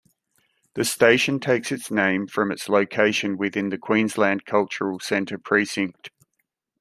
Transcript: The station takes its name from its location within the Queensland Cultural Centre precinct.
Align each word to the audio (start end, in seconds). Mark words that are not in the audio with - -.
The 0.73 0.83
station 0.83 1.39
takes 1.39 1.71
its 1.71 1.91
name 1.91 2.25
from 2.25 2.51
its 2.51 2.67
location 2.67 3.37
within 3.37 3.69
the 3.69 3.77
Queensland 3.77 4.45
Cultural 4.47 4.99
Centre 4.99 5.37
precinct. 5.37 6.09